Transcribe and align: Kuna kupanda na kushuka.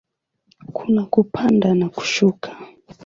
Kuna 0.73 1.05
kupanda 1.05 1.69
na 1.79 1.87
kushuka. 1.89 2.49